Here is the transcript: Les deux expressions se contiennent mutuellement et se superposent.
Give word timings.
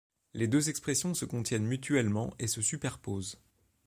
Les 0.33 0.47
deux 0.47 0.67
expressions 0.67 1.13
se 1.13 1.25
contiennent 1.25 1.67
mutuellement 1.67 2.33
et 2.39 2.47
se 2.47 2.59
superposent. 2.63 3.37